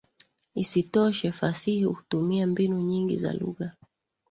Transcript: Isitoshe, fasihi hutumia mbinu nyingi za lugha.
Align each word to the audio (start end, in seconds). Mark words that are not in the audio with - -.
Isitoshe, 0.55 1.31
fasihi 1.31 1.83
hutumia 1.85 2.47
mbinu 2.47 2.79
nyingi 2.81 3.17
za 3.17 3.33
lugha. 3.33 3.71